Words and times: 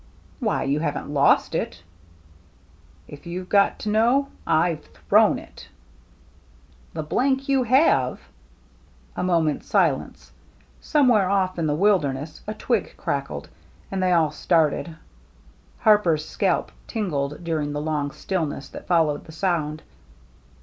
"Why, 0.39 0.63
you 0.63 0.79
haven't 0.79 1.11
lost 1.11 1.53
it?"" 1.53 1.83
If 3.07 3.27
you've 3.27 3.49
got 3.49 3.77
to 3.81 3.89
know, 3.91 4.29
I've 4.47 4.83
thrown 4.85 5.37
it."" 5.37 5.67
The 6.95 7.05
you 7.45 7.61
have!" 7.61 8.19
A 9.15 9.21
moment's 9.21 9.67
silence. 9.67 10.31
Somewhere 10.79 11.27
oflF 11.27 11.59
in 11.59 11.67
the 11.67 11.75
wilderness 11.75 12.41
a 12.47 12.55
twig 12.55 12.95
crackled, 12.97 13.47
and 13.91 14.01
they 14.01 14.11
all 14.11 14.31
started. 14.31 14.95
Harper's 15.81 16.27
scalp 16.27 16.71
tingled 16.87 17.43
during 17.43 17.71
the 17.71 17.79
long 17.79 18.09
stillness 18.09 18.69
that 18.69 18.87
followed 18.87 19.25
the 19.25 19.31
sound. 19.31 19.83